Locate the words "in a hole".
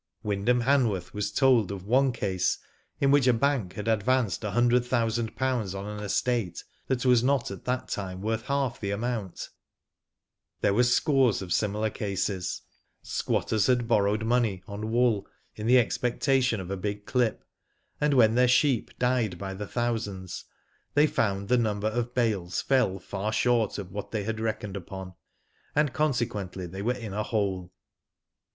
26.95-27.71